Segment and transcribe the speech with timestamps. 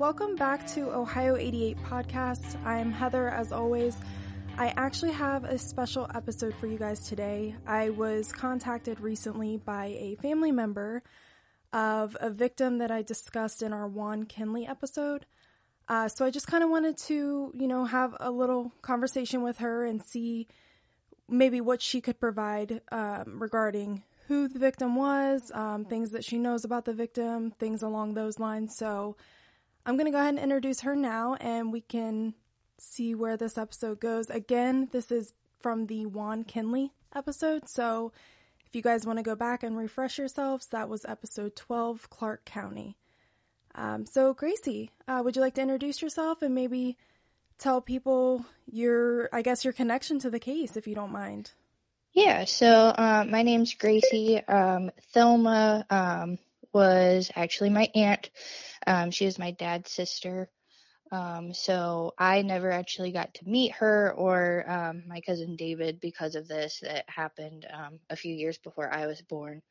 [0.00, 2.56] Welcome back to Ohio 88 Podcast.
[2.64, 3.98] I'm Heather, as always.
[4.56, 7.54] I actually have a special episode for you guys today.
[7.66, 11.02] I was contacted recently by a family member
[11.74, 15.26] of a victim that I discussed in our Juan Kinley episode.
[15.86, 19.58] Uh, so I just kind of wanted to, you know, have a little conversation with
[19.58, 20.48] her and see
[21.28, 26.38] maybe what she could provide um, regarding who the victim was, um, things that she
[26.38, 28.74] knows about the victim, things along those lines.
[28.74, 29.16] So
[29.86, 32.34] I'm going to go ahead and introduce her now and we can
[32.78, 34.30] see where this episode goes.
[34.30, 37.68] Again, this is from the Juan Kinley episode.
[37.68, 38.12] So
[38.66, 42.44] if you guys want to go back and refresh yourselves, that was episode 12, Clark
[42.44, 42.96] County.
[43.74, 46.96] Um, so, Gracie, uh, would you like to introduce yourself and maybe
[47.58, 51.52] tell people your, I guess, your connection to the case, if you don't mind?
[52.12, 54.44] Yeah, so um, my name's Gracie.
[54.46, 56.38] Um, Thelma um,
[56.72, 58.30] was actually my aunt.
[58.86, 60.48] Um, she was my dad's sister.
[61.12, 66.36] Um, so I never actually got to meet her or um, my cousin David because
[66.36, 69.62] of this that happened um, a few years before I was born.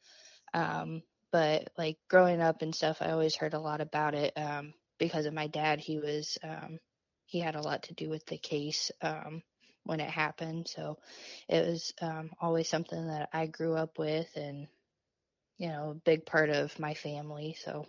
[0.54, 1.02] Um,
[1.32, 5.26] but like growing up and stuff, I always heard a lot about it um, because
[5.26, 5.80] of my dad.
[5.80, 6.80] He was um,
[7.26, 8.92] he had a lot to do with the case
[9.84, 10.98] when it happened, so
[11.48, 11.94] it was
[12.42, 14.68] always something that I grew up with and
[15.60, 17.56] you know a big part of my family.
[17.60, 17.86] So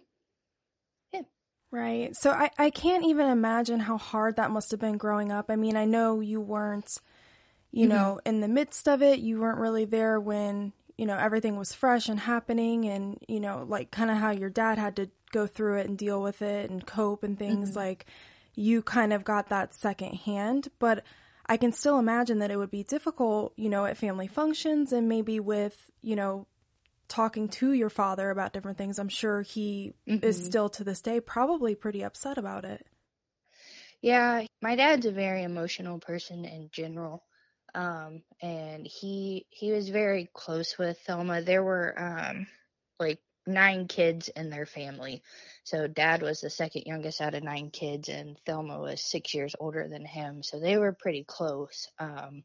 [1.12, 1.22] yeah.
[1.70, 2.14] Right.
[2.16, 5.46] So I, I can't even imagine how hard that must have been growing up.
[5.50, 6.90] I mean, I know you weren't,
[7.72, 7.88] you Mhm.
[7.88, 9.20] know, in the midst of it.
[9.20, 13.64] You weren't really there when, you know, everything was fresh and happening and, you know,
[13.68, 16.70] like kind of how your dad had to go through it and deal with it
[16.70, 17.76] and cope and things Mhm.
[17.76, 18.06] like
[18.54, 21.04] you kind of got that second hand, but
[21.46, 25.08] I can still imagine that it would be difficult, you know, at family functions and
[25.08, 26.46] maybe with, you know,
[27.10, 28.98] talking to your father about different things.
[28.98, 30.46] I'm sure he is Mhm.
[30.46, 32.86] still to this day probably pretty upset about it.
[34.00, 37.24] Yeah, my dad's a very emotional person in general.
[37.74, 41.42] Um, and he he was very close with Thelma.
[41.42, 42.46] There were um
[42.98, 45.22] like nine kids in their family.
[45.64, 49.54] So dad was the second youngest out of nine kids and Thelma was 6 years
[49.60, 50.42] older than him.
[50.42, 51.88] So they were pretty close.
[51.98, 52.44] Um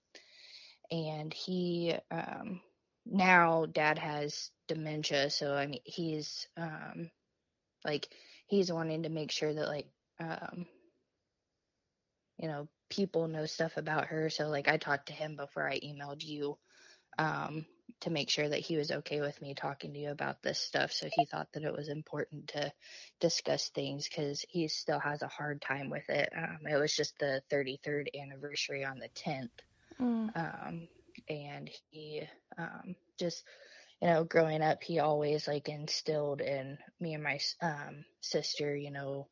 [0.92, 2.62] and he um
[3.06, 7.10] now dad has dementia, so I mean he's um
[7.84, 8.08] like
[8.48, 9.88] he's wanting to make sure that like
[10.19, 10.66] um
[12.38, 14.30] you know, people know stuff about her.
[14.30, 16.57] So like I talked to him before I emailed you
[17.18, 17.66] um
[18.02, 20.92] to make sure that he was okay with me talking to you about this stuff.
[20.92, 22.72] So he thought that it was important to
[23.22, 26.30] discuss things cuz he still has a hard time with it.
[26.36, 29.51] Um it was just the 33rd anniversary on the 10th.
[30.01, 30.36] Mm.
[30.36, 30.88] Um
[31.30, 32.24] and he
[32.57, 33.44] um just
[34.01, 38.92] you know, growing up, he always like instilled in me and my um sister, you
[38.92, 39.27] know,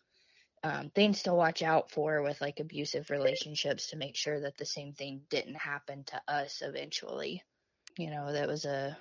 [0.63, 4.66] um, things to watch out for with like abusive relationships to make sure that the
[4.66, 7.44] same thing didn't happen to us eventually.
[7.98, 8.98] You know, that was a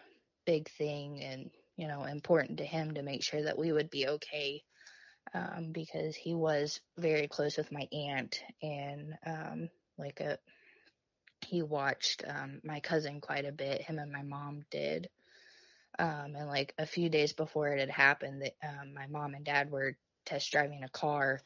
[0.47, 4.09] big thing and, you know, important to him to make sure that we would be
[4.09, 4.62] okay.
[5.35, 10.39] um, because he was very close with my aunt and um, like a
[11.44, 13.83] he watched um, my cousin quite a bit.
[13.83, 15.09] Him and my mom did.
[15.99, 19.44] Um, and like a few days before it had happened, that um, my mom and
[19.44, 21.41] dad were test driving a car,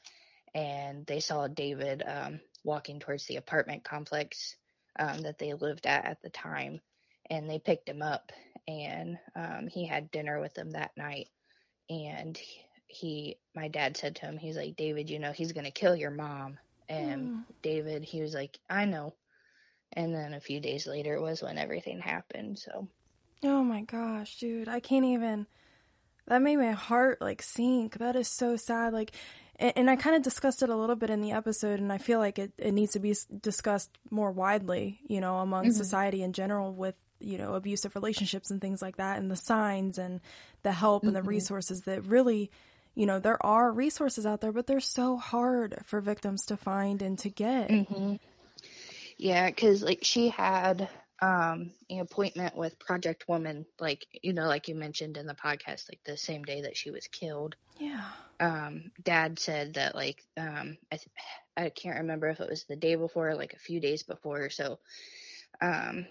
[0.55, 4.57] and they saw David um, walking towards the apartment complex
[4.99, 6.81] um, that they lived at at the time,
[7.29, 8.33] and they picked him up,
[8.69, 11.29] and um, he had dinner with them that night,
[11.91, 12.39] and
[12.87, 16.11] he, my dad said to him, he's like, David, you know, he's gonna kill your
[16.13, 16.59] mom,
[16.89, 17.45] and Mm.
[17.63, 19.15] David, he was like, I know.
[19.93, 22.59] And then a few days later was when everything happened.
[22.59, 22.89] So
[23.45, 24.69] Oh my gosh, dude.
[24.69, 25.47] I can't even.
[26.27, 27.99] That made my heart like sink.
[27.99, 28.93] That is so sad.
[28.93, 29.13] Like,
[29.59, 32.19] and, I kind of discussed it a little bit in the episode, and I feel
[32.19, 35.73] like it, it needs to be discussed more widely, you know, among Mhm.
[35.75, 39.99] society in general with, you know, abusive relationships and things like that, and the signs
[39.99, 40.21] and
[40.63, 41.27] the help and the Mhm.
[41.29, 42.51] resources that really,
[42.95, 47.01] you know, there are resources out there, but they're so hard for victims to find
[47.03, 47.71] and to get.
[47.71, 48.17] hmm
[49.17, 50.89] yeah, because like she had
[51.23, 55.89] um an appointment with Project Woman, like you know, like you mentioned in the podcast,
[55.91, 57.57] like the same day that she was killed.
[57.79, 58.05] Yeah.
[58.39, 61.09] Um, Dad said that like um I th-
[61.57, 64.43] I can't remember if it was the day before, or like a few days before
[64.43, 64.79] or so.
[65.61, 66.07] Um,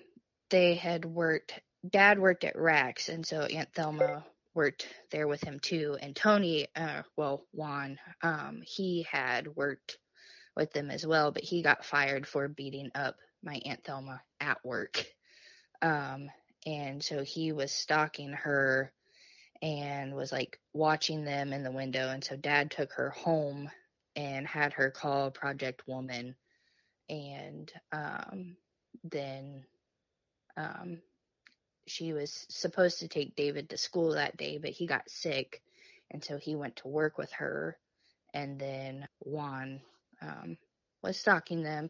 [0.50, 1.54] they had worked.
[1.88, 4.25] Dad worked at Rax, and so Aunt Thelma
[4.56, 5.98] worked there with him too.
[6.01, 9.98] And Tony, uh, well, Juan, um, he had worked
[10.56, 14.63] with them as well, but he got fired for beating up my Aunt Thelma at
[14.63, 15.06] work.
[15.81, 16.30] Um,
[16.66, 18.92] and so he was stalking her
[19.62, 22.10] and was like watching them in the window.
[22.10, 23.69] And so dad took her home
[24.16, 26.36] and had her call Project Woman.
[27.10, 28.58] And um,
[29.04, 29.66] then
[30.58, 31.01] um,
[31.88, 35.62] she was supposed to take David to school that day, but he got sick.
[36.12, 37.78] And so he went to work with her.
[38.34, 39.81] And then Juan
[40.22, 40.58] um,
[41.04, 41.90] was stalking them,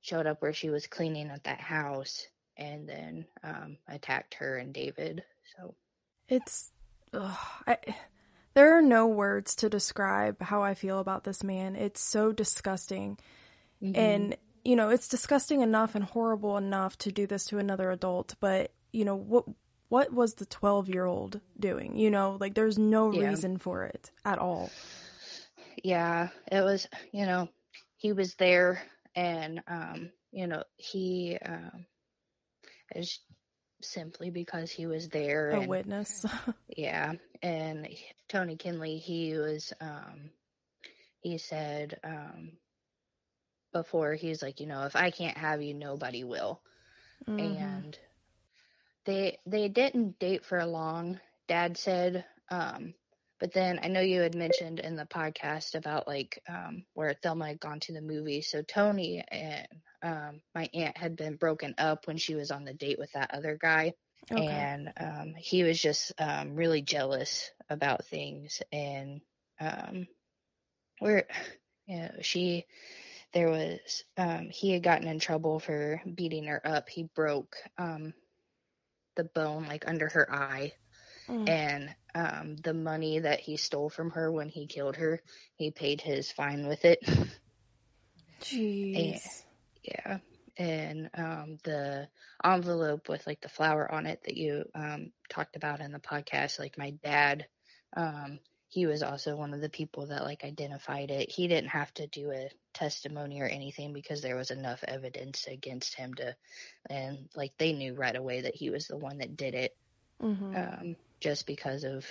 [0.00, 2.26] showed up where she was cleaning at that house,
[2.56, 5.22] and then um, attacked her and David.
[5.56, 5.74] So
[6.28, 6.72] It's.
[7.12, 7.36] Ugh,
[7.66, 7.78] I,
[8.54, 11.74] there are no words to describe how I feel about this man.
[11.76, 13.18] It's so disgusting.
[13.82, 13.96] Mhm.
[13.96, 18.34] And, you know, it's disgusting enough and horrible enough to do this to another adult,
[18.40, 19.44] but, you know, what.
[19.88, 21.96] What was the 12 year old doing?
[21.96, 23.30] You know, like there's no Yeah.
[23.30, 24.70] reason for it at all.
[25.82, 27.48] yeah, it was, you know,
[28.00, 28.82] he was there,
[29.14, 31.86] and um, you know, he um,
[32.94, 33.20] is
[33.82, 35.50] simply because he was there.
[35.50, 36.24] A and, witness.
[36.76, 37.88] Yeah, and
[38.28, 40.30] Tony Kinley, he was, um,
[41.20, 42.52] he said um,
[43.72, 46.62] before, he's like, you know, if I can't have you, nobody will.
[47.28, 47.38] Mhm.
[47.82, 47.98] And
[49.04, 51.20] they they didn't date for long.
[51.48, 52.94] Dad said, um,
[53.40, 57.48] but then I know you had mentioned in the podcast about like um, where Thelma
[57.48, 58.42] had gone to the movie.
[58.42, 59.68] So Tony and
[60.02, 63.32] um, my aunt had been broken up when she was on the date with that
[63.34, 63.94] other guy
[64.32, 64.70] Okay.
[64.70, 69.20] and um, he was just um, really jealous about things and
[69.60, 70.06] um,
[70.98, 71.26] where
[71.86, 72.66] you know she
[73.32, 78.14] there was um, he had gotten in trouble for beating her up he broke um,
[79.16, 80.72] the bone like under her eye
[81.30, 81.48] Mm.
[81.48, 85.22] and um, the money that he stole from her when he killed her
[85.56, 86.98] he paid his fine with it.
[88.42, 89.44] Jeez.
[89.84, 90.18] yeah.
[90.56, 92.08] And um the
[92.42, 96.58] envelope with like the flower on it that you um talked about in the podcast
[96.58, 97.46] like my dad
[97.96, 101.30] um he was also one of the people that like identified it.
[101.30, 105.94] He didn't have to do a testimony or anything because there was enough evidence against
[105.94, 106.36] him to
[106.88, 109.76] and like they knew right away that he was the one that did it.
[110.20, 112.06] Hmm um just because of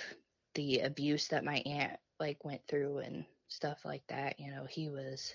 [0.54, 4.88] the abuse that my aunt like went through and stuff like that you know he
[4.90, 5.34] was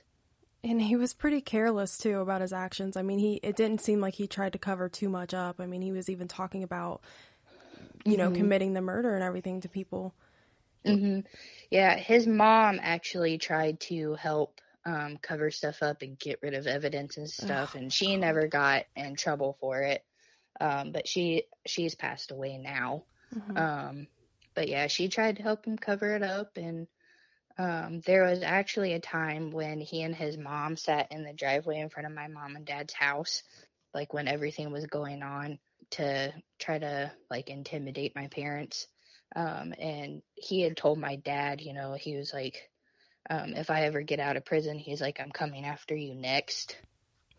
[0.63, 2.97] And he was pretty careless too about his actions.
[2.97, 5.59] I mean, he it didn't seem like he tried to cover too much up.
[5.59, 7.01] I mean, he was even talking about
[8.05, 8.31] you know, Mhm.
[8.31, 10.13] committing the murder and everything to people.
[10.85, 11.19] hmm
[11.71, 16.67] Yeah, his mom actually tried to help um, cover stuff up and get rid of
[16.67, 20.05] evidence and stuff, Oh, and she never got in trouble for it.
[20.61, 23.05] Um, but she she's passed away now.
[23.33, 23.57] Mhm.
[23.57, 24.07] Um,
[24.53, 26.87] but yeah, she tried to help him cover it up, and
[27.57, 31.79] um, there was actually a time when he and his mom sat in the driveway
[31.79, 33.43] in front of my mom and dad's house,
[33.93, 35.59] like when everything was going on,
[35.91, 38.87] to try to like intimidate my parents.
[39.35, 42.69] Um, and he had told my dad, you know, he was like,
[43.29, 46.75] um, if I ever get out of prison, he's like, I'm coming after you next.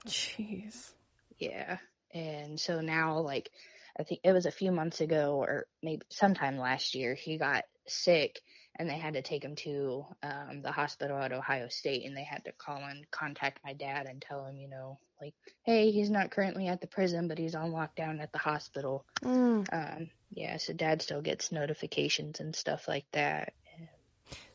[0.06, 0.92] Jeez.
[1.38, 1.78] Yeah.
[2.12, 3.50] And so now, like,
[3.98, 7.64] I think it was a few months ago or maybe sometime last year, he got
[7.86, 8.40] sick
[8.78, 12.24] and they had to take him to um, the hospital at Ohio State, and they
[12.24, 16.10] had to call and contact my dad and tell him, you know, like, hey, he's
[16.10, 19.06] not currently at the prison, but he's on lockdown at the hospital.
[19.24, 19.66] Mm.
[19.72, 23.54] Um, yeah, so dad still gets notifications and stuff like that.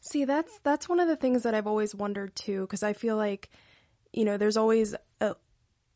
[0.02, 3.16] See, that's that's one of the things that I've always wondered too, because I feel
[3.16, 3.50] like,
[4.14, 4.94] you know, there's always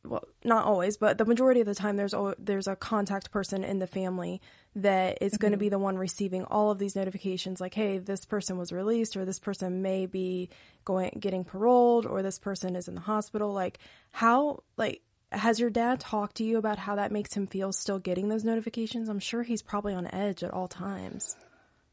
[0.06, 3.80] well, not always, but the majority of the time, there's there's a contact person in
[3.80, 4.42] the family
[4.76, 8.26] that is going to be the one receiving all of these notifications, like, hey, this
[8.26, 10.50] person was released, or this person may be
[10.84, 13.52] going getting paroled, or this person is in the hospital.
[13.54, 13.80] Like,
[14.12, 18.00] how like has your dad talked to you about how that makes him feel still
[18.00, 19.10] getting those notifications?
[19.10, 21.36] I'm sure he's probably on edge at all times.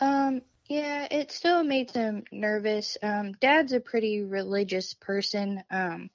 [0.00, 2.96] Um, yeah, it still makes him nervous.
[3.02, 5.62] Um, Dad's a pretty religious person.
[5.70, 6.10] Um,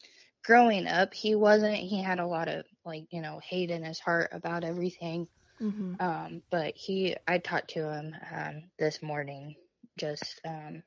[0.48, 1.76] growing up, he wasn't.
[1.76, 5.28] He had a lot of like you know hate in his heart about everything.
[5.62, 5.96] Mm-hmm.
[6.00, 9.56] Um, but he, I talked to him um, this morning
[9.98, 10.84] just um,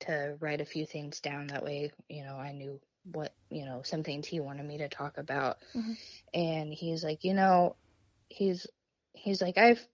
[0.00, 1.46] to write a few things down.
[1.48, 4.88] That way, you know, I knew what you know some things he wanted me to
[4.88, 5.56] talk about.
[5.74, 5.96] Mhm.
[6.34, 7.76] And he's like, you know,
[8.28, 8.66] he's
[9.14, 9.84] he's like, I've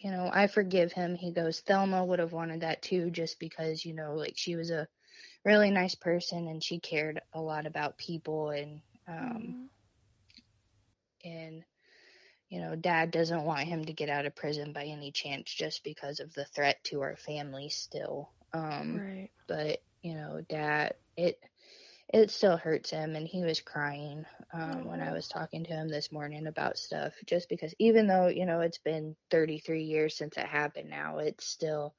[0.00, 1.14] you know, I forgive him.
[1.14, 4.70] He goes, Thelma would have wanted that too, just because, you know, like she was
[4.70, 4.88] a
[5.44, 9.56] really nice person and she cared a lot about people and, um,
[11.24, 11.64] and,
[12.48, 15.84] you know, dad doesn't want him to get out of prison by any chance just
[15.84, 18.30] because of the threat to our family still.
[18.52, 19.30] Um, Right.
[19.48, 21.38] but, you know, dad, it,
[22.12, 25.88] it still hurts him and he was crying um, when I was talking to him
[25.88, 30.36] this morning about stuff just because even though you know it's been 33 years since
[30.36, 31.94] it happened now it's still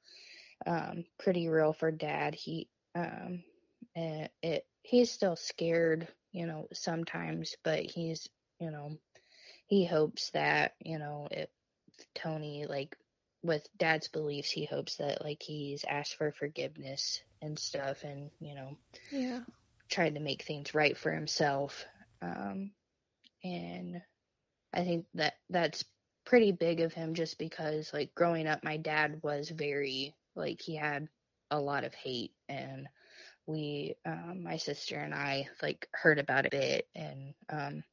[0.66, 3.44] um, pretty real for dad he um,
[3.94, 8.28] it, it he's still scared you know sometimes but he's
[8.60, 8.98] you know
[9.66, 11.48] he hopes that you know if
[12.14, 12.96] Tony like
[13.42, 18.54] with dad's beliefs he hopes that like he's asked for forgiveness and stuff and you
[18.54, 18.76] know
[19.10, 19.40] Yeah.
[19.90, 21.86] tried to make things right for himself.
[22.22, 22.72] Um,
[23.44, 24.02] and
[24.74, 25.84] I think that that's
[26.24, 30.76] pretty big of him just because, like, growing up, my dad was very, like, he
[30.76, 31.08] had
[31.50, 32.32] a lot of hate.
[32.48, 32.88] And
[33.46, 36.88] we, um, my sister and I, like, heard about it a bit.
[36.94, 37.84] And, um,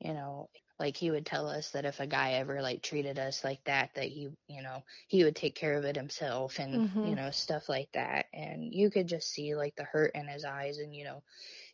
[0.00, 3.44] you know, like he would tell us that if a guy ever like treated us
[3.44, 7.02] like that that he you know he would take care of it himself and Mhm.
[7.02, 10.44] you know stuff like that and you could just see like the hurt in his
[10.44, 11.22] eyes and you know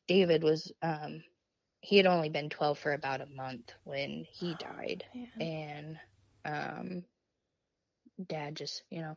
[0.09, 1.23] david was um
[1.81, 5.05] he had only been 12 for about a month when he died
[5.41, 5.99] and
[6.45, 7.05] um
[8.29, 9.17] dad just you know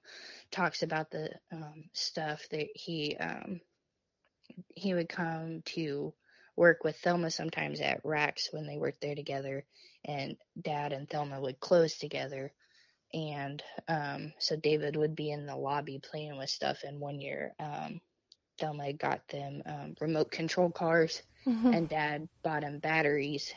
[0.52, 3.62] talks about the um stuff that he um
[4.76, 6.14] he would come to
[6.56, 9.66] work with Thelma sometimes at Rax when they worked there together,
[10.06, 12.54] and Dad and Thelma would close together.
[13.14, 16.84] And um, so David would be in the lobby playing with stuff.
[16.84, 18.02] And one year, um,
[18.60, 21.80] Thelma got them um, remote control cars, Mhm.
[21.80, 23.54] and Dad bought him batteries.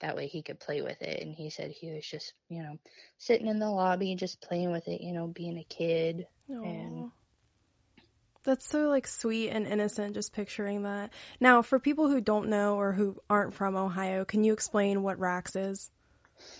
[0.00, 1.22] That way he could play with it.
[1.22, 2.78] And he said he was just, you know,
[3.18, 6.26] sitting in the lobby, and just playing with it, you know, being a kid.
[6.48, 7.10] And
[8.44, 11.10] That's so like sweet and innocent just picturing that.
[11.40, 15.18] Now, for people who don't know or who aren't from Ohio, can you explain what
[15.18, 15.90] Rax is?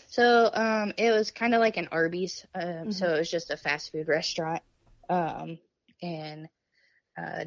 [0.09, 2.45] So um, it was kind of like an Arby's.
[2.55, 4.63] Um, So it was just a fast food restaurant.
[5.09, 5.59] Um,
[6.03, 6.49] and
[7.17, 7.45] uh,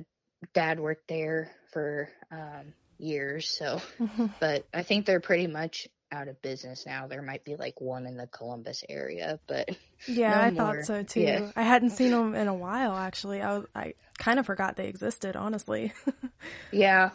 [0.54, 3.48] Dad worked there for um, years.
[3.50, 3.82] So,
[4.40, 7.08] but I think they're pretty much out of business now.
[7.08, 9.70] There might be like one in the Columbus area, but
[10.08, 10.58] Yeah, no I more.
[10.58, 11.22] thought so too.
[11.22, 11.52] Yeah.
[11.56, 13.42] I hadn't seen them in a while actually.
[13.42, 15.94] I was, I kind of forgot they existed, honestly.
[16.72, 17.12] Yeah,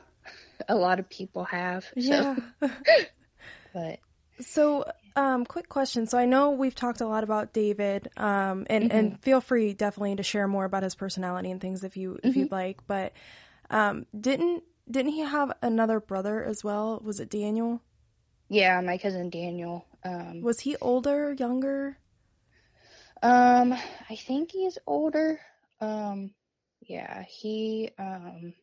[0.69, 1.85] a lot of people have.
[1.85, 1.95] So.
[2.03, 2.37] yeah.
[3.73, 3.99] but
[4.41, 6.07] So, um, quick question.
[6.07, 8.97] So I know we've talked a lot about David, um, and Mm-hmm.
[8.99, 12.31] and feel free definitely to share more about his personality and things if you if
[12.31, 12.41] Mm-hmm.
[12.41, 12.87] you'd like.
[12.87, 13.13] But
[13.71, 17.01] um, didn't didn't he have another brother as well?
[17.05, 17.83] Was it Daniel?
[18.49, 19.85] yeah, my cousin Daniel.
[20.05, 21.99] Um, Was he older, younger?
[23.23, 25.41] Um, I think he's older.
[25.81, 26.33] Um,
[26.81, 28.55] yeah, he um,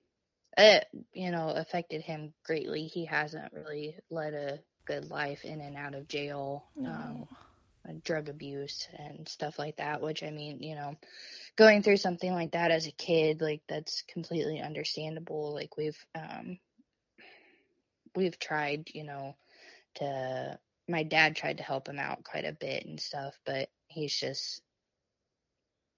[0.57, 2.83] it you know affected him greatly.
[2.85, 6.65] He hasn't really led a good life in and out of jail.
[6.77, 7.27] Um, and
[8.03, 10.01] drug abuse and stuff like that.
[10.01, 10.95] Which I mean, you know,
[11.55, 15.53] going through something like that as a kid, like that's completely understandable.
[15.53, 16.59] Like we've um,
[18.15, 19.35] we've tried, you know,
[19.95, 24.15] to my dad tried to help him out quite a bit and stuff, but he's
[24.15, 24.61] just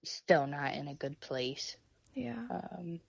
[0.04, 1.76] still not in a good place.
[2.14, 2.44] Yeah.
[2.50, 3.00] Um,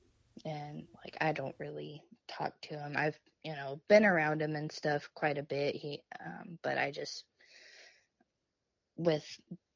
[0.44, 2.94] and like I don't really talk to him.
[2.96, 5.76] I've you know been around him and stuff quite a bit.
[5.76, 7.24] He, um, but I just
[8.96, 9.24] with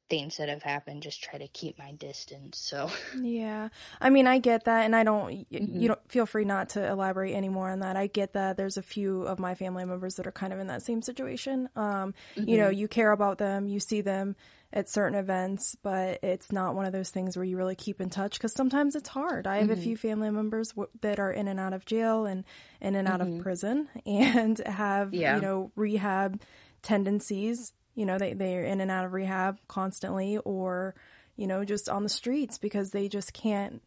[0.09, 2.89] things that have happened just try to keep my distance so
[3.21, 3.69] yeah
[4.01, 5.79] i mean i get that and i don't Mm-hmm.
[5.81, 8.81] you don't feel free not to elaborate anymore on that i get that there's a
[8.81, 12.57] few of my family members that are kind of in that same situation um you
[12.57, 12.75] know Mhm.
[12.75, 14.35] you care about them you see them
[14.73, 18.09] at certain events but it's not one of those things where you really keep in
[18.09, 19.83] touch because sometimes it's hard i have a Mhm.
[19.83, 22.43] few family members w- that are in and out of jail and
[22.81, 25.35] in and out of prison and have Yeah.
[25.35, 26.41] you know rehab
[26.81, 30.95] tendencies you know they, they're in and out of rehab constantly or
[31.35, 33.81] you know just on the streets because they just can't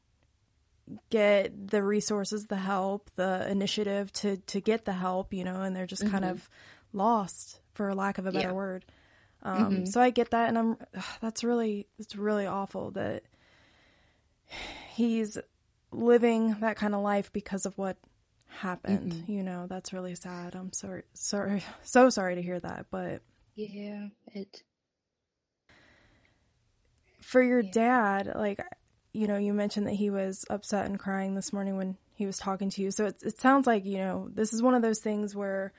[1.11, 5.75] get the resources the help the initiative to to get the help you know and
[5.75, 6.30] they're just kind Mhm.
[6.30, 6.49] of
[6.92, 8.52] lost for lack of a better Yeah.
[8.52, 8.85] word
[9.42, 9.88] um Mhm.
[9.88, 10.76] so i get that and i'm
[11.21, 13.23] that's really it's really awful that
[14.94, 15.38] he's
[15.90, 17.97] living that kind of life because of what
[18.47, 19.28] happened Mhm.
[19.28, 23.23] you know that's really sad i'm sorry sorry so sorry to hear that but
[23.57, 24.63] yeah it
[27.25, 28.61] for your dad, like
[29.13, 32.37] you know, you mentioned that he was upset and crying this morning when he was
[32.37, 32.91] talking to you.
[32.91, 35.73] So it it sounds like you know this is one of those things where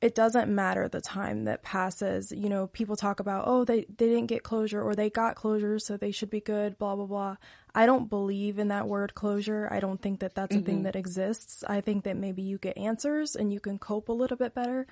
[0.00, 2.32] it doesn't matter the time that passes.
[2.32, 5.78] You know, people talk about oh they they didn't get closure or they got closure,
[5.78, 6.78] so they should be good.
[6.78, 7.36] Blah blah blah.
[7.74, 9.68] I don't believe in that word closure.
[9.70, 11.64] I don't think that that's a thing that exists.
[11.66, 14.86] I think that maybe you get answers and you can cope a little bit better,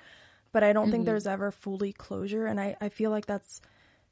[0.53, 1.07] but I don't think Mhm.
[1.07, 2.47] there's ever fully closure.
[2.47, 3.61] And I I feel like that's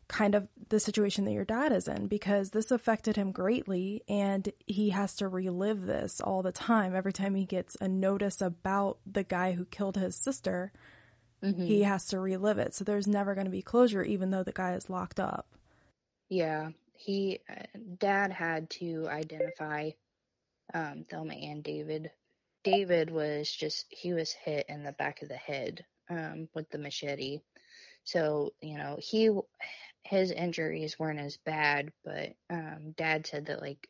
[0.07, 4.51] kind of the situation that your dad is in because this affected him greatly and
[4.67, 8.99] he has to relive this all the time every time he gets a notice about
[9.05, 10.71] the guy who killed his sister
[11.41, 11.67] Mhm.
[11.67, 14.51] he has to relive it so there's never going to be closure even though the
[14.53, 15.47] guy is locked up
[16.29, 17.63] Yeah, he uh,
[17.99, 19.91] dad had to identify
[20.73, 22.11] um Thelma and David.
[22.63, 26.79] David was just he was hit in the back of the head um with the
[26.79, 27.41] machete.
[28.05, 29.31] So, you know, he
[30.03, 33.89] his injuries weren't as bad, but um dad said that like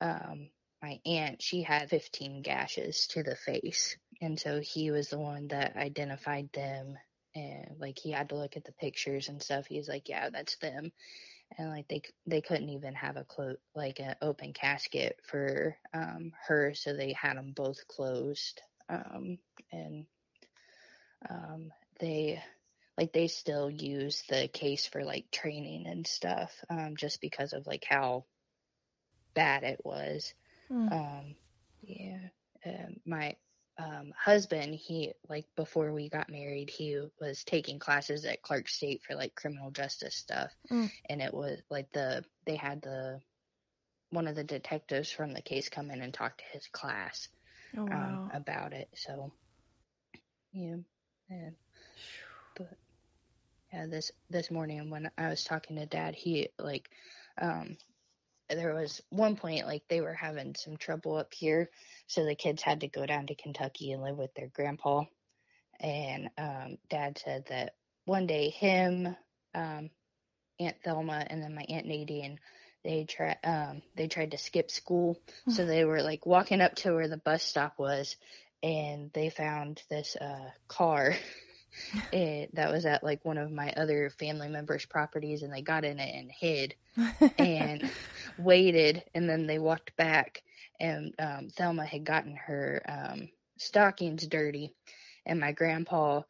[0.00, 0.50] um
[0.82, 3.96] my aunt, she had 15 gashes to the face.
[4.22, 6.96] And so he was the one that identified them
[7.34, 9.66] and like he had to look at the pictures and stuff.
[9.68, 10.92] He's like, "Yeah, that's them."
[11.58, 16.32] and like they they couldn't even have a clo- like an open casket for um
[16.46, 19.38] her so they had them both closed um
[19.72, 20.06] and
[21.28, 22.42] um they
[22.96, 27.66] like they still use the case for like training and stuff um just because of
[27.66, 28.24] like how
[29.34, 30.34] bad it was
[30.70, 30.88] Mm.
[30.90, 31.34] um
[31.82, 32.28] yeah
[32.66, 33.36] um, my
[33.78, 39.02] um husband he like before we got married he was taking classes at Clark State
[39.02, 40.90] for like criminal justice stuff Mm.
[41.08, 43.20] and it was like the they had the
[44.10, 47.28] one of the detectives from the case come in and talk to his class
[47.76, 49.32] oh wow um, about it so
[50.52, 50.76] yeah
[51.30, 51.54] and
[52.56, 52.76] but
[53.72, 56.90] yeah this this morning when i was talking to dad he like
[57.40, 57.76] um
[58.50, 61.70] there was one point like they were having some trouble up here
[62.06, 65.04] so the kids had to go down to kentucky and live with their grandpa.
[65.78, 69.16] And um dad said that one day him
[69.54, 69.90] um
[70.58, 72.38] aunt thelma and then my aunt nadine
[72.84, 75.18] they tried um they tried to skip school.
[75.48, 78.16] So they were like walking up to where the bus stop was
[78.62, 81.14] and they found this uh car.
[82.12, 85.84] Eh, that was at like one of my other family members properties and they got
[85.84, 86.74] in it and hid
[87.38, 87.88] and
[88.38, 90.42] waited and then they walked back
[90.80, 94.74] and um Thelma had gotten her um stockings dirty
[95.24, 96.22] and my grandpa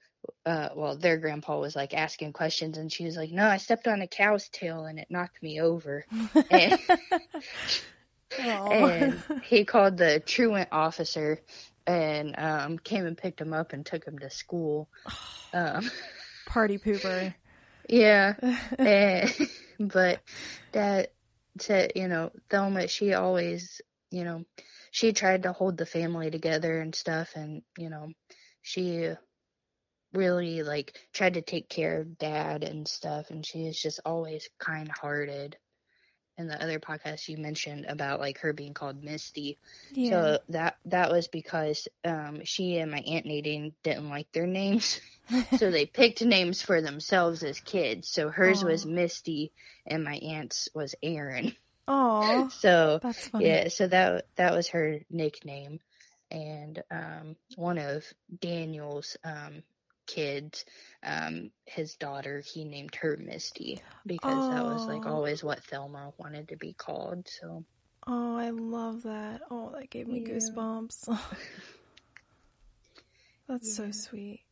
[0.44, 3.88] uh well their grandpa was like asking questions and she was like no I stepped
[3.88, 6.04] on a cow's tail and it knocked me over.
[6.50, 6.78] And,
[8.38, 11.40] and he called the truant officer
[11.86, 14.88] and um came and picked him up and took him to school.
[15.52, 15.90] Um
[16.46, 17.34] party pooper.
[17.88, 18.34] Yeah.
[18.78, 19.32] And,
[19.80, 20.20] but
[20.72, 21.12] that
[21.58, 23.80] said you know thelma she always
[24.12, 24.44] you know
[24.92, 28.08] she tried to hold the family together and stuff and you know
[28.62, 29.10] she
[30.12, 34.48] really like tried to take care of dad and stuff and she is just always
[34.58, 35.56] kind hearted
[36.40, 39.58] in the other podcast you mentioned about like her being called misty
[39.92, 44.46] yeah so that that was because um she and my aunt nadine didn't like their
[44.46, 45.00] names
[45.58, 48.08] so they picked names for themselves as kids.
[48.08, 49.52] So hers was Misty
[49.86, 51.54] and my aunt's was Aaron.
[51.88, 55.80] oh So that's funny yeah, so that that was her nickname.
[56.30, 58.04] And um one of
[58.40, 59.62] Daniel's um
[60.14, 60.64] kids,
[61.04, 66.48] um his daughter, he named her Misty because that was like always what Thelma wanted
[66.48, 67.28] to be called.
[67.28, 67.64] So.
[68.06, 69.42] Oh i love that.
[69.50, 70.22] Oh that gave me Yeah.
[70.22, 71.08] goosebumps.
[73.48, 74.42] That's so sweet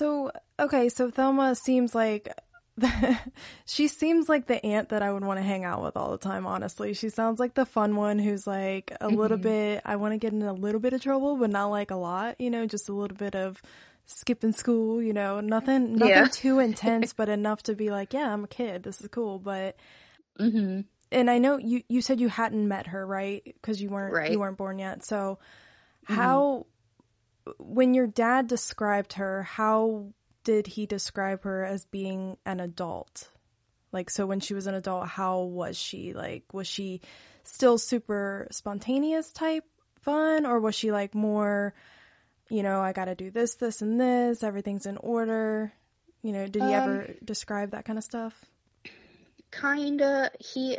[0.00, 2.32] So, okay, so Thelma seems like
[3.66, 6.16] she seems like the aunt that I would want to hang out with all the
[6.16, 6.94] time, honestly.
[6.94, 9.42] She sounds like the fun one who's like a little Mhm.
[9.42, 11.96] bit, I want to get in a little bit of trouble, but not like a
[11.96, 13.60] lot, you know, just a little bit of
[14.06, 16.28] skipping school, you know, nothing, nothing Yeah.
[16.32, 18.82] too intense, but enough to be like, yeah, I'm a kid.
[18.84, 19.38] This is cool.
[19.38, 19.76] But,
[20.38, 20.80] Mm-hmm.
[21.12, 23.42] and I know you, you said you hadn't met her, right?
[23.44, 24.30] Because you weren't, Right.
[24.30, 25.04] you weren't born yet.
[25.04, 25.38] So
[26.08, 26.14] Mhm.
[26.16, 26.66] how,
[27.58, 30.12] when your dad described her, how
[30.44, 33.30] did he describe her as being an adult?
[33.92, 36.12] Like, so when she was an adult, how was she?
[36.12, 37.00] Like, was she
[37.42, 39.64] still super spontaneous type
[40.00, 41.74] fun, or was she like more,
[42.48, 45.72] you know, I gotta do this, this, and this, everything's in order?
[46.22, 48.46] You know, did he Um, ever describe that kind of stuff?
[49.52, 50.78] kinda he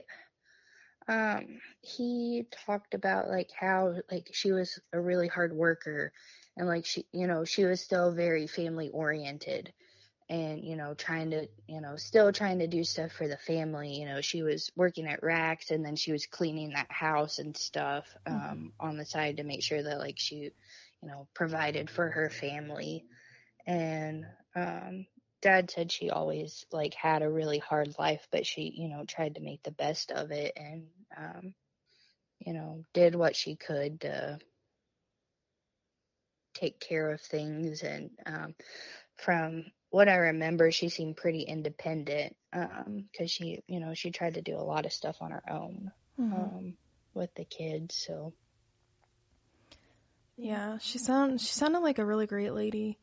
[1.08, 6.12] um he talked about like how like she was a really hard worker
[6.58, 9.74] and like she you know she was still very family oriented
[10.30, 13.94] and you know trying to you know still trying to do stuff for the family.
[14.00, 17.56] You know she was working at Rax and then she was cleaning that house and
[17.58, 20.36] stuff um on the side to make sure that like she
[21.02, 23.06] you know provided for her family.
[23.66, 25.06] And um
[25.42, 29.36] dad said she always like had a really hard life but she you know tried
[29.36, 30.88] to make the best of it and
[31.18, 31.54] um
[32.40, 34.40] you know did what she could to
[36.54, 38.54] take care of things and um
[39.18, 44.36] from what i remember she seemed pretty independent um because she you know she tried
[44.36, 46.54] to do a lot of stuff on her own Mhm.
[46.56, 46.78] um
[47.14, 48.34] with the kids so
[50.38, 52.98] Yeah, she sound she sounded like a really great lady.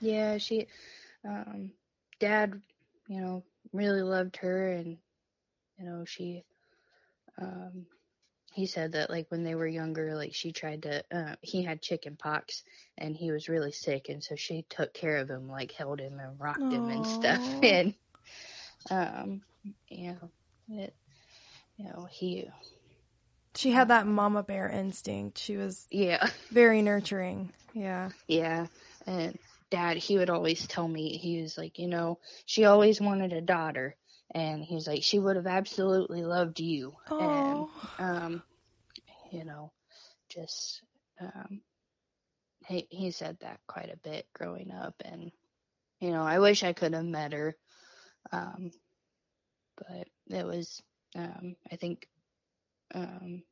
[0.00, 0.66] Yeah, she,
[1.24, 1.72] um,
[2.20, 2.60] dad,
[3.08, 4.98] you know, really loved her and,
[5.78, 6.44] you know, she,
[7.40, 7.86] um,
[8.52, 11.82] he said that like when they were younger, like she tried to, uh, he had
[11.82, 12.64] chicken pox
[12.96, 14.08] and he was really sick.
[14.08, 17.42] And so she took care of him, like held him and rocked him and stuff.
[17.62, 17.94] And,
[18.90, 19.42] um,
[19.88, 20.30] you know,
[20.70, 20.94] it,
[21.76, 22.48] you know, he,
[23.54, 25.38] She had that mama bear instinct.
[25.38, 26.28] She was yeah.
[26.50, 27.52] very nurturing.
[27.74, 28.10] Yeah.
[28.28, 28.66] Yeah.
[29.06, 29.38] And
[29.70, 33.40] dad, he would always tell me, he was like, you know, she always wanted a
[33.42, 33.96] daughter.
[34.34, 36.94] And he was like, she would have absolutely loved you.
[37.10, 37.18] Oh.
[37.18, 38.42] And, um,
[39.32, 39.72] you know,
[40.28, 40.82] just,
[41.20, 41.62] um,
[42.66, 44.94] he, he said that quite a bit growing up.
[45.04, 45.30] And,
[46.00, 47.56] you know, I wish I could have met her.
[48.32, 48.70] Um,
[49.76, 50.82] but it was,
[51.16, 52.08] um, I think,
[52.94, 53.42] um,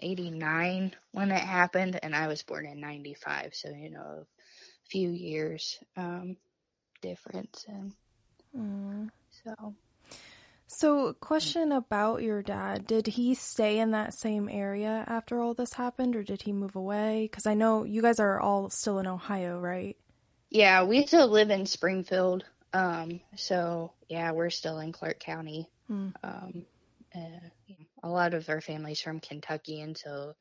[0.00, 4.26] 89 when it happened and I was born in 95 so you know a
[4.90, 6.36] few years um
[7.02, 7.92] difference and
[8.56, 9.10] Mm.
[9.42, 9.74] So
[10.66, 12.86] So, question about your dad.
[12.86, 16.74] Did he stay in that same area after all this happened or did he move
[16.74, 17.28] away?
[17.32, 19.96] Cuz I know you guys are all still in Ohio, right?
[20.50, 26.08] yeah we still live in Springfield um so yeah we're still in Clark County Hmm.
[26.22, 26.66] um
[27.14, 27.48] uh,
[28.02, 30.34] a lot of our family's from Kentucky and so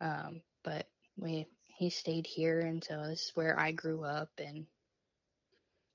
[0.00, 1.46] um but we
[1.78, 4.66] he stayed here and so this is where I grew up and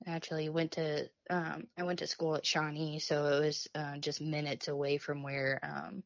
[0.06, 4.20] actually went to um I went to school at Shawnee so it was uh, just
[4.20, 6.02] minutes away from where um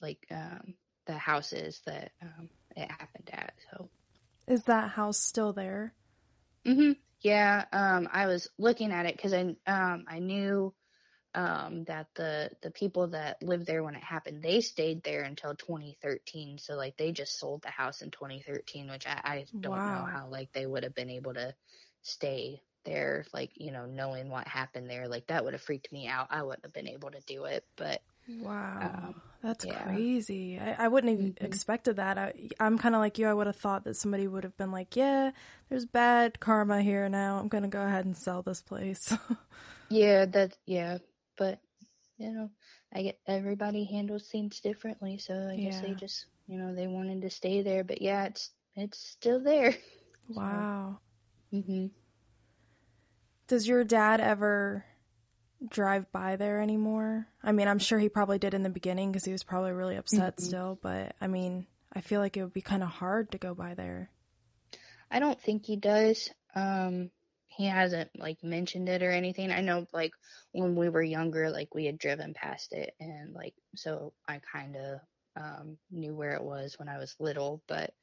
[0.00, 0.74] like um
[1.06, 3.90] the house is that um it happened at so
[4.48, 5.94] Is that house still there?
[6.66, 6.96] Mhm.
[7.20, 10.74] Yeah, um I was looking at it cuz I um I knew
[11.34, 15.54] um that the the people that lived there when it happened they stayed there until
[15.56, 19.86] 2013 so like they just sold the house in 2013 which I I don't Wow.
[19.86, 21.54] know how like they would have been able to
[22.02, 26.06] stay there like you know knowing what happened there like that would have freaked me
[26.08, 29.14] out I wouldn't have been able to do it but Wow.
[29.14, 29.82] um That's yeah.
[29.84, 30.58] crazy.
[30.58, 31.46] I, I wouldn't have Mhm.
[31.46, 32.18] expected that.
[32.18, 33.26] I, I'm kind of like you.
[33.26, 35.30] I would have thought that somebody would have been like, yeah,
[35.68, 37.38] there's bad karma here now.
[37.38, 39.12] I'm going to go ahead and sell this place.
[39.90, 40.98] Yeah, that yeah,
[41.36, 41.60] but
[42.18, 42.50] you know,
[42.92, 47.22] I get everybody handles things differently, so I guess they just you know they wanted
[47.22, 49.74] to stay there, but yeah, it's it's still there.
[50.34, 51.00] wow.
[51.52, 51.90] Mhm.
[53.48, 54.84] Does your dad ever
[55.68, 57.26] drive by there anymore?
[57.42, 59.96] I mean, I'm sure he probably did in the beginning because he was probably really
[59.96, 60.40] upset Mhm.
[60.40, 63.54] still, but I mean, I feel like it would be kind of hard to go
[63.54, 64.10] by there.
[65.10, 66.30] I don't think he does.
[66.54, 67.10] Um,
[67.46, 69.50] he hasn't like mentioned it or anything.
[69.50, 70.12] I know like
[70.52, 74.76] when we were younger, like we had driven past it, and like so I kind
[74.76, 75.00] of
[75.34, 77.94] um knew where it was when I was little, but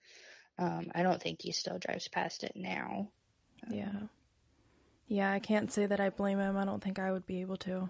[0.57, 3.11] um I don't think he still drives past it now.
[3.69, 4.07] Yeah.
[5.07, 6.57] Yeah, I can't say that I blame him.
[6.57, 7.89] I don't think I would be able to.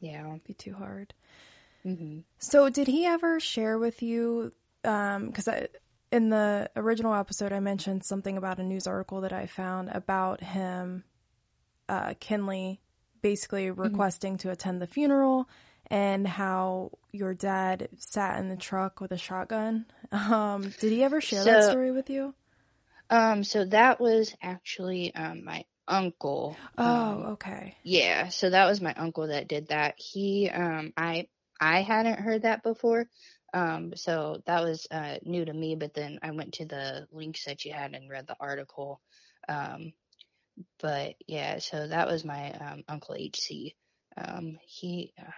[0.00, 0.28] Yeah.
[0.28, 1.14] It'd be too hard.
[1.84, 2.24] Mhm.
[2.38, 4.52] So, did he ever share with you?
[4.82, 5.68] Because I,
[6.12, 10.42] in the original episode, I mentioned something about a news article that I found about
[10.42, 11.04] him,
[11.88, 12.80] uh, Kinley,
[13.22, 13.80] basically Mm-hmm.
[13.80, 15.48] requesting to attend the funeral
[15.88, 19.86] and how your dad sat in the truck with a shotgun.
[20.12, 22.34] Um, did he ever share that story with you?
[23.10, 26.56] Um, so that was actually um my uncle.
[26.84, 27.76] Oh, Um, okay.
[27.82, 29.94] yeah, so that was my uncle that did that.
[29.98, 31.28] He um I
[31.60, 33.08] I hadn't heard that before.
[33.54, 37.44] Um, so that was uh new to me, but then I went to the links
[37.46, 39.00] that you had and read the article.
[39.48, 39.92] Um,
[40.80, 43.76] but yeah, so that was my um uncle HC.
[44.16, 45.30] Um, he uh,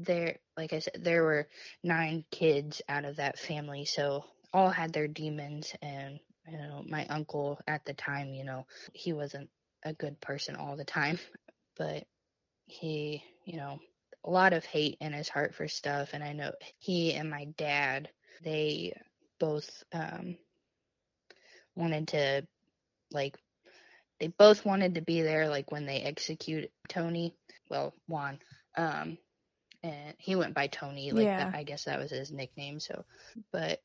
[0.00, 1.48] there like I said there were
[1.82, 7.06] nine kids out of that family, so all had their demons and you know my
[7.06, 9.50] uncle at the time, you know, he wasn't
[9.84, 11.18] a good person all the time,
[11.78, 12.04] but
[12.66, 13.78] he, you know,
[14.24, 17.46] a lot of hate in his heart for stuff and I know he and my
[17.56, 18.08] dad,
[18.44, 18.92] they
[19.38, 20.36] both um
[21.76, 22.46] wanted to
[23.12, 23.36] like
[24.20, 27.34] they both wanted to be there like when they execute Tony,
[27.70, 28.38] well, Juan.
[28.76, 29.18] Um
[29.82, 31.36] and he went by Tony, like Yeah.
[31.36, 33.04] that, I guess that was his nickname, so
[33.52, 33.80] but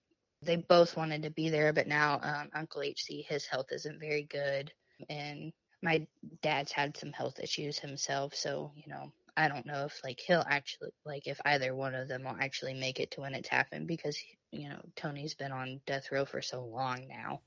[0.46, 4.24] they both wanted to be there, but now um, Uncle HC, his health isn't very
[4.24, 4.72] good,
[5.10, 6.08] and my
[6.42, 10.46] dad's had some health issues himself, so you know I don't know if like he'll
[10.48, 13.88] actually like if either one of them will actually make it to when it's happened
[13.88, 14.18] because
[14.52, 17.42] you know Tony's been on death row for so long now.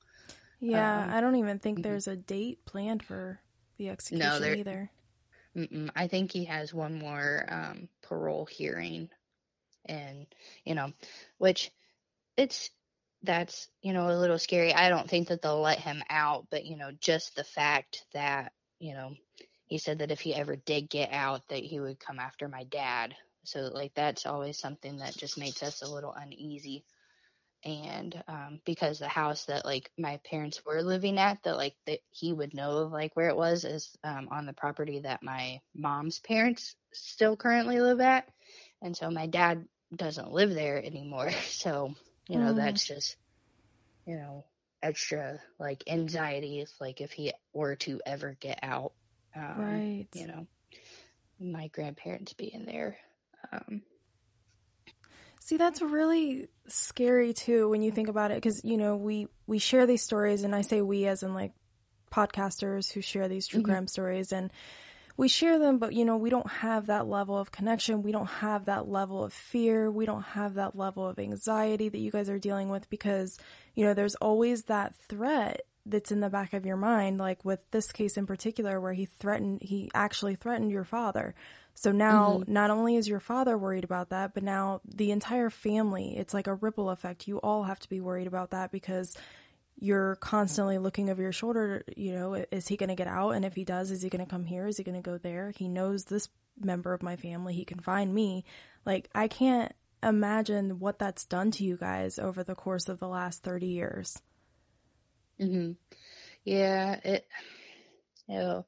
[0.59, 1.83] Yeah, Um, I don't even think mhm.
[1.83, 3.41] there's a date planned for
[3.77, 4.91] the execution there- either.
[5.95, 9.09] I think he has one more um, parole hearing,
[9.85, 10.27] and
[10.65, 10.93] you know,
[11.37, 11.71] which
[12.37, 12.69] it's
[13.23, 14.73] that's you know a little scary.
[14.73, 18.53] I don't think that they'll let him out, but you know, just the fact that
[18.79, 19.13] you know
[19.67, 22.63] he said that if he ever did get out, that he would come after my
[22.65, 23.15] dad.
[23.43, 26.85] So like that's always something that just makes us a little uneasy.
[27.65, 31.99] And um, because the house that like my parents were living at, that like that
[32.11, 35.59] he would know of like where it was is um, on the property that my
[35.75, 38.27] mom's parents still currently live at,
[38.81, 41.31] and so my dad doesn't live there anymore.
[41.47, 41.95] So
[42.29, 42.57] you know Mm.
[42.57, 43.15] that's just
[44.05, 44.45] you know
[44.81, 48.93] extra like anxiety if like if he were to ever get out.
[49.35, 50.07] Um, Right.
[50.13, 50.47] You know,
[51.39, 52.97] my grandparents being there.
[53.51, 53.81] Um,
[55.39, 59.59] See, that's really scary too when you think about it because you know we we
[59.59, 61.53] share these stories, and I say we as in like
[62.11, 63.65] podcasters who share these true Mhm.
[63.65, 64.51] crime stories, and
[65.17, 68.27] we share them, but you know we don't have that level of connection, we don't
[68.27, 72.29] have that level of fear, we don't have that level of anxiety that you guys
[72.29, 73.37] are dealing with because
[73.75, 77.59] you know there's always that threat that's in the back of your mind like with
[77.71, 81.33] this case in particular where he threatened he actually threatened your father.
[81.75, 82.49] So now Mhm.
[82.49, 86.47] not only is your father worried about that but now the entire family it's like
[86.47, 87.27] a ripple effect.
[87.27, 89.15] You all have to be worried about that because
[89.79, 93.31] you're constantly looking over your shoulder you know is he going to get out?
[93.31, 94.67] And if he does is he going to come here?
[94.67, 95.51] Is he going to go there?
[95.55, 97.53] He knows this member of my family.
[97.53, 98.45] He can find me.
[98.85, 103.07] Like i can't imagine what that's done to you guys over the course of the
[103.07, 104.21] last 30 years.
[105.39, 105.71] Hmm
[106.45, 107.27] Yeah, it,
[108.27, 108.65] you know,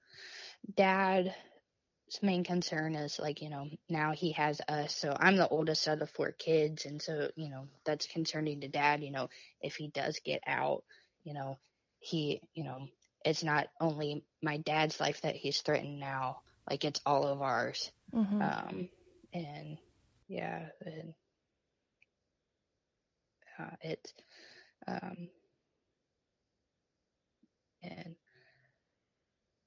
[2.09, 4.95] dad's main concern is like, you know, now he has us.
[4.95, 6.85] So I'm the oldest of the four kids.
[6.85, 9.29] And so, you know, that's concerning to dad, you know,
[9.61, 10.83] if he does get out,
[11.23, 11.57] you know,
[11.99, 12.87] he, you know,
[13.25, 17.91] it's not only my dad's life that he's threatened now, like it's all of ours.
[18.13, 18.41] Mhm.
[18.41, 18.89] Um,
[19.33, 19.77] and
[20.27, 21.13] yeah, and,
[23.59, 24.13] uh, it's,
[24.87, 25.29] um,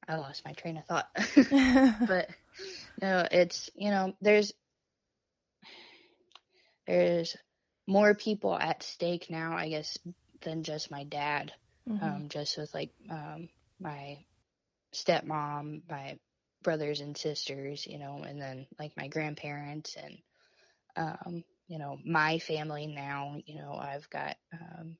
[0.08, 1.08] I lost my train of thought.
[2.06, 2.28] but
[3.00, 4.52] no, it's you know, there's
[6.86, 7.36] there's
[7.86, 9.98] more people at stake now, I guess,
[10.42, 11.52] than just my dad.
[11.86, 12.02] Mhm.
[12.02, 13.48] Um, just with like um
[13.80, 14.18] my
[14.94, 16.18] stepmom, my
[16.62, 20.18] brothers and sisters, you know, and then like my grandparents and
[20.96, 24.96] um, you know, my family now, you know, I've got um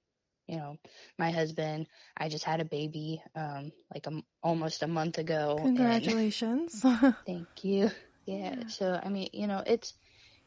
[0.52, 0.78] you know,
[1.18, 5.56] my husband, I just had a baby um like a almost a month ago.
[5.58, 6.82] and- congratulations
[7.26, 7.90] Thank you.
[8.26, 8.56] Yeah.
[8.68, 9.94] So I mean, you know, it's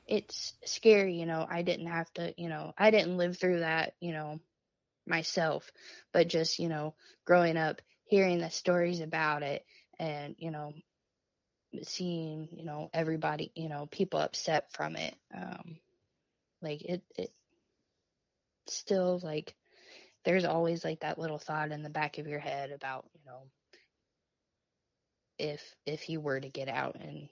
[0.07, 1.45] it's scary, you know.
[1.49, 4.39] I didn't have to, you know, I didn't live through that, you know,
[5.07, 5.71] myself,
[6.13, 9.65] but just, you know, growing up hearing the stories about it
[9.99, 10.73] and, you know,
[11.83, 15.15] seeing, you know, everybody, you know, people upset from it.
[15.33, 15.77] Um
[16.61, 17.31] like it it
[18.67, 19.55] still like
[20.25, 23.43] there's always like that little thought in the back of your head about, you know,
[25.37, 27.29] if if he were to get out and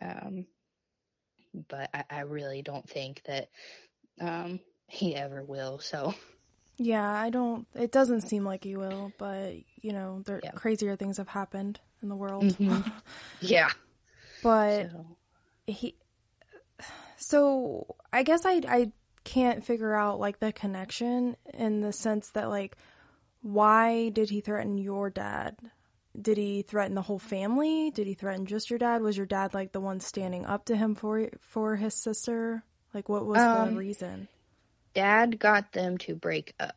[0.00, 0.46] um
[1.68, 3.48] but I, I really don't think that
[4.20, 5.78] um he ever will.
[5.78, 6.14] So
[6.78, 7.66] Yeah, I don't.
[7.74, 10.50] It doesn't seem like he will, but you know, there Yeah.
[10.52, 12.44] crazier things have happened in the world.
[12.44, 12.84] Mhm.
[13.40, 13.70] yeah.
[14.42, 15.16] but So,
[15.66, 15.94] he.
[17.16, 18.92] So I guess I I
[19.26, 22.76] can't figure out like the connection in the sense that like
[23.42, 25.56] why did he threaten your dad?
[26.20, 27.90] Did he threaten the whole family?
[27.90, 29.02] Did he threaten just your dad?
[29.02, 32.62] Was your dad like the one standing up to him for for his sister?
[32.94, 34.28] Like what was Um, the reason?
[34.94, 36.76] Dad got them to break up.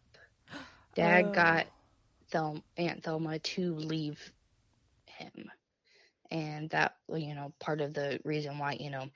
[0.96, 1.32] Dad Oh.
[1.34, 1.68] got
[2.32, 4.34] Thel- Aunt Thelma to leave
[5.06, 5.50] him.
[6.32, 9.10] And that, you know, part of the reason why, you know,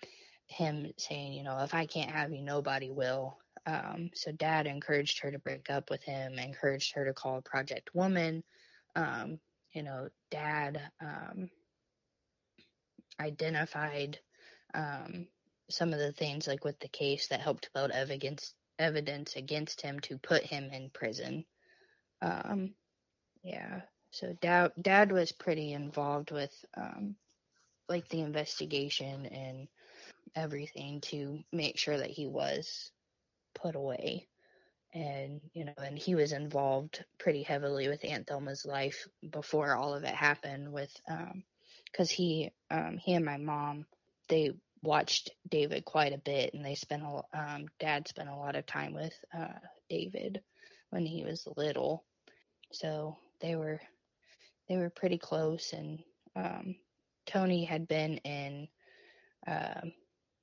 [0.48, 3.38] him saying, you know, if I can't have you, nobody will.
[3.66, 7.92] Um, so dad encouraged her to break up with him, encouraged her to call Project
[7.94, 8.44] Woman.
[8.96, 9.40] Um,
[9.74, 11.50] you know, dad um,
[13.20, 14.20] identified
[14.74, 15.28] um,
[15.70, 20.00] some of the things like with the case that helped build evidence evidence against him
[20.00, 21.46] to put him in prison.
[22.22, 22.74] Um,
[23.44, 27.16] yeah, so dad dad was pretty involved with um,
[27.90, 29.68] like the investigation and
[30.36, 32.92] everything to make sure that he was
[33.56, 34.28] put away.
[34.94, 39.96] And you know, and he was involved pretty heavily with Aunt Thelma's life before all
[39.96, 40.72] of it happened.
[40.72, 41.44] With um,
[41.92, 43.86] because he um he and my mom
[44.30, 48.56] they watched David quite a bit, and they spent a um dad spent a lot
[48.56, 49.54] of time with uh
[49.90, 50.42] David
[50.92, 52.04] when he was little,
[52.72, 53.82] so they were
[54.70, 56.04] they were pretty close, and
[56.36, 56.76] um
[57.26, 58.68] Tony had been in
[59.48, 59.92] um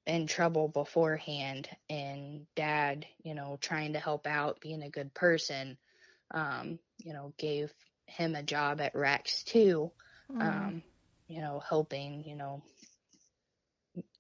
[0.07, 5.77] in trouble beforehand and dad you know trying to help out being a good person
[6.33, 7.73] um you know gave
[8.07, 9.91] him a job at Rax too
[10.41, 10.83] um
[11.29, 12.63] you know hoping you know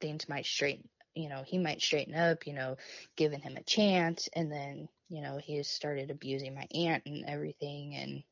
[0.00, 2.76] things might straighten you know he might straighten up you know
[3.16, 7.94] giving him a chance and then you know he started abusing my aunt and everything
[7.94, 8.22] and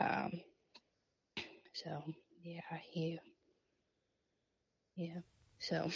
[0.00, 0.40] um
[1.72, 2.02] so
[2.42, 3.18] yeah he
[4.96, 5.20] yeah
[5.58, 5.90] so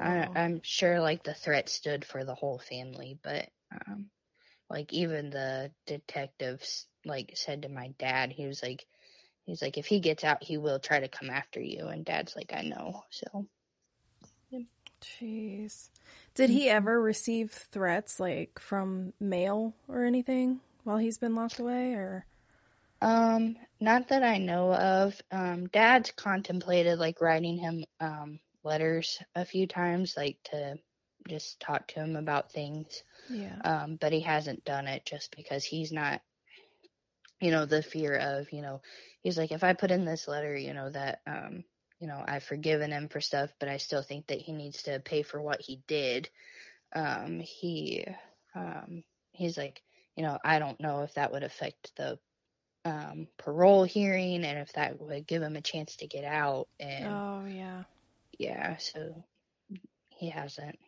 [0.00, 4.06] I, I'm sure like the threat stood for the whole family, but um,
[4.70, 8.86] like even the detectives like said to my dad, he was like,
[9.44, 11.86] he's like, if he gets out, he will try to come after you.
[11.86, 13.04] And dad's like, I know.
[13.10, 13.46] So
[15.02, 15.90] Jeez.
[16.34, 21.92] Did he ever receive threats like from mail or anything while he's been locked away
[21.92, 22.26] or
[23.00, 25.20] Um, not that I know of.
[25.30, 30.78] Um, Dad's contemplated like writing him um letters a few times, like to
[31.28, 33.04] just talk to him about things.
[33.28, 33.62] Yeah.
[33.64, 36.22] Um, but he hasn't done it just because he's not,
[37.40, 38.82] you know, the fear of, you know,
[39.22, 41.64] he's like, if I put in this letter, you know, that um,
[42.00, 45.00] you know, I've forgiven him for stuff, but I still think that he needs to
[45.00, 46.30] pay for what he did.
[46.94, 48.06] Um, he
[48.54, 49.82] um he's like,
[50.16, 52.18] you know, I don't know if that would affect the
[52.84, 56.68] um, parole hearing and if that would give him a chance to get out.
[56.80, 57.84] And Oh yeah.
[58.38, 59.24] Yeah, so
[60.10, 60.78] he hasn't,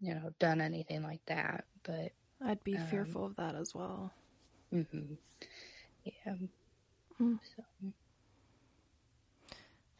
[0.00, 1.64] you know, done anything like that.
[1.82, 2.12] But
[2.44, 4.12] I'd be Um, fearful of that as well.
[4.72, 5.14] Mm-hmm.
[6.04, 6.34] yeah,
[7.18, 7.34] Hmm.
[7.56, 7.62] so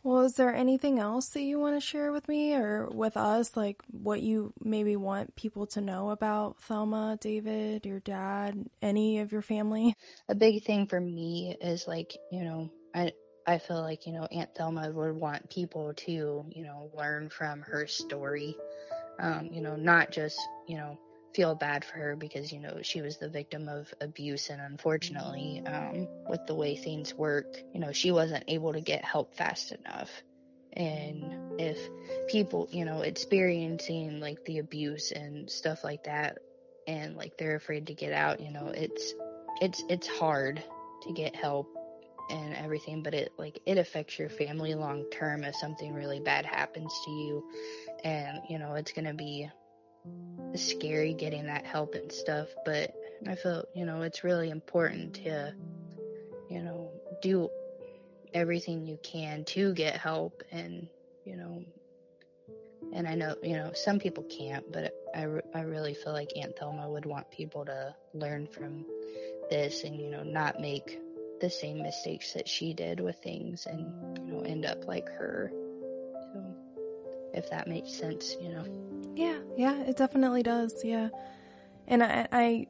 [0.03, 3.57] Well, is there anything else that you want to share with me or with us?
[3.57, 9.33] Like what you maybe want people to know about Thelma, David, your dad, any of
[9.33, 9.95] your family?
[10.29, 13.13] a big thing for me is like, you know, I
[13.47, 17.61] I feel like, you know, Aunt Thelma would want people to, you know, learn from
[17.63, 18.57] her story.
[19.19, 20.99] Um, you know, not just, you know,
[21.35, 25.63] feel bad for her because, you know, she was the victim of abuse and unfortunately,
[25.67, 29.73] um, with the way things work, you know, she wasn't able to get help fast
[29.73, 30.11] enough.
[30.73, 31.79] And if
[32.29, 36.39] people, you know, experiencing like the abuse and stuff like that
[36.89, 39.15] and like they're afraid to get out, you know, it's
[39.61, 40.63] it's it's hard
[41.03, 41.69] to get help
[42.31, 46.47] and everything but it like it affects your family long term if something really bad
[46.47, 47.45] happens to you.
[48.03, 49.49] And you know it's to be
[50.55, 52.95] scary getting that help and stuff but
[53.29, 55.53] i feel you know it's really important to
[56.51, 56.91] you know
[57.23, 57.49] do
[58.33, 60.89] everything you can to get help and
[61.25, 61.65] you know
[62.93, 66.57] and i know you know some people can't but i, I really feel like aunt
[66.57, 68.85] thelma would want people to learn from
[69.51, 71.01] this and you know not make
[71.41, 75.51] the same mistakes that she did with things and you know end up like her
[76.33, 76.57] so
[77.35, 78.65] if that makes sense you know
[79.17, 80.75] Yeah, yeah, it definitely does.
[80.85, 81.09] Yeah.
[81.87, 82.67] And I I,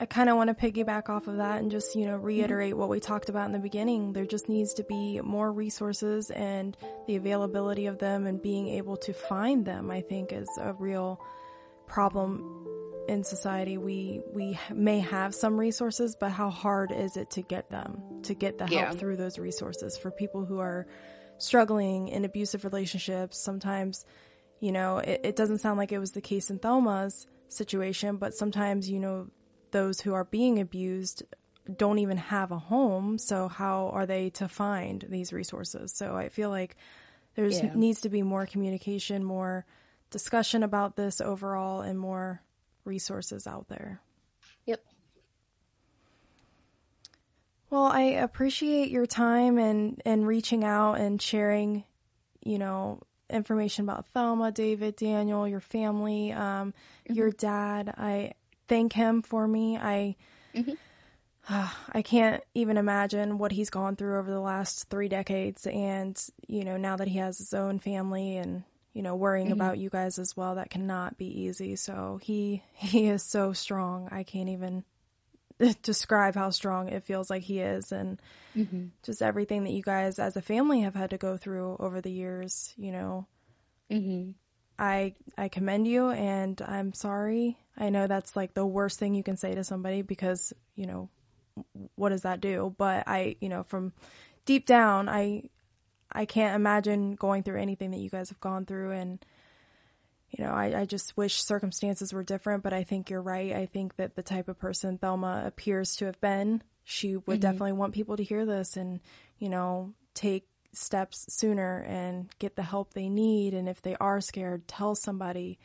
[0.00, 2.24] I kind of want to piggyback off of that and just, you know, mm-hmm.
[2.24, 4.12] reiterate what we talked about in the beginning.
[4.12, 8.96] There just needs to be more resources and the availability of them and being able
[8.98, 11.20] to find them, I think is a real
[11.86, 12.66] problem
[13.08, 17.70] in society we we may have some resources, but how hard is it to get
[17.70, 18.90] them to get the help Yeah.
[18.92, 20.86] through those resources for people who are
[21.38, 23.38] struggling in abusive relationships?
[23.38, 24.04] Sometimes,
[24.60, 28.34] you know, it, it doesn't sound like it was the case in Thelma's situation, but
[28.34, 29.28] sometimes you know
[29.72, 31.22] those who are being abused
[31.76, 36.28] don't even have a home so how are they to find these resources so i
[36.28, 36.76] feel like
[37.36, 37.70] there's Yeah.
[37.74, 39.64] needs to be more communication more
[40.10, 42.42] discussion about this overall and more
[42.84, 44.00] resources out there
[44.66, 44.84] Yep.
[47.70, 51.84] well i appreciate your time and and reaching out and sharing
[52.44, 56.74] you know information about thelma david daniel your family um
[57.08, 58.32] your dad i
[58.68, 60.14] thank him for me i
[61.48, 65.66] I can't even imagine what he's gone through over the last three decades.
[65.66, 66.16] And,
[66.46, 68.62] you know, now that he has his own family and,
[68.92, 69.52] you know, worrying Mhm.
[69.52, 71.76] about you guys as well, that cannot be easy.
[71.76, 74.08] So he, he is so strong.
[74.10, 74.84] I can't even
[75.82, 77.92] describe how strong it feels like he is.
[77.92, 78.20] And
[78.56, 78.90] Mhm.
[79.02, 82.12] just everything that you guys as a family have had to go through over the
[82.12, 83.26] years, you know,
[83.90, 84.34] Mhm.
[84.78, 87.58] I I commend you and I'm sorry.
[87.76, 91.08] I know that's like the worst thing you can say to somebody because, you know,
[91.94, 92.74] what does that do?
[92.78, 93.92] But I, you know, from
[94.44, 95.50] deep down, I
[96.12, 99.24] I can't imagine going through anything that you guys have gone through and
[100.30, 103.52] you know, I, I just wish circumstances were different, but I think you're right.
[103.52, 107.42] I think that the type of person Thelma appears to have been, she would Mhm.
[107.42, 109.00] definitely want people to hear this and,
[109.38, 113.52] you know, take steps sooner and get the help they need.
[113.52, 115.58] And if they are scared, tell somebody,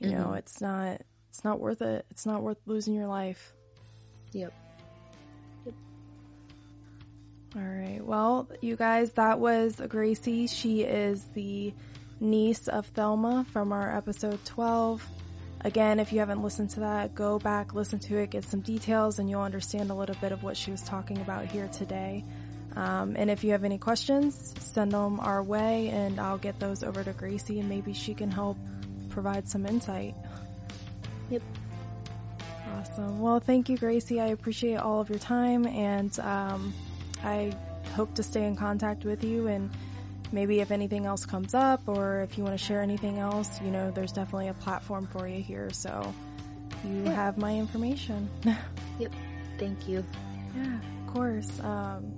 [0.00, 0.38] you know, Mhm.
[0.38, 2.04] it's not, it's not worth it.
[2.10, 3.52] It's not worth losing your life.
[4.32, 4.52] Yep.
[7.56, 8.00] All right.
[8.04, 10.46] Well, you guys, that was Gracie.
[10.46, 11.74] She is the
[12.20, 15.04] niece of Thelma from our episode 12.
[15.62, 19.18] Again, if you haven't listened to that, go back, listen to it, get some details,
[19.18, 22.24] and you'll understand a little bit of what she was talking about here today.
[22.76, 26.84] Um, and if you have any questions, send them our way, and I'll get those
[26.84, 28.56] over to Gracie, and maybe she can help
[29.08, 30.14] provide some insight.
[31.30, 31.42] Yep.
[32.76, 33.20] Awesome.
[33.20, 34.20] Well, thank you, Gracie.
[34.20, 36.72] I appreciate all of your time, and um,
[37.24, 37.52] I
[37.94, 39.46] hope to stay in contact with you.
[39.48, 39.70] And
[40.32, 43.70] maybe if anything else comes up, or if you want to share anything else, you
[43.70, 45.70] know, there's definitely a platform for you here.
[45.72, 46.14] So
[46.84, 47.14] you Yeah.
[47.14, 48.28] have my information.
[48.98, 49.12] Yep.
[49.58, 50.04] Thank you.
[50.56, 50.74] Yeah,
[51.06, 51.58] of course.
[51.60, 52.12] Um,